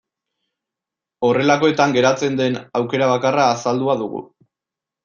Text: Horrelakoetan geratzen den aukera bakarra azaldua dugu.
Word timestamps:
Horrelakoetan 1.27 1.95
geratzen 1.99 2.41
den 2.43 2.59
aukera 2.81 3.13
bakarra 3.13 3.47
azaldua 3.53 4.01
dugu. 4.05 4.29